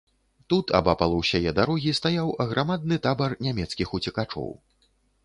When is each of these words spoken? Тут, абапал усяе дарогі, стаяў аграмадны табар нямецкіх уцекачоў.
Тут, 0.51 0.71
абапал 0.77 1.11
усяе 1.17 1.51
дарогі, 1.59 1.93
стаяў 1.99 2.31
аграмадны 2.45 2.99
табар 3.05 3.37
нямецкіх 3.49 3.93
уцекачоў. 3.99 4.49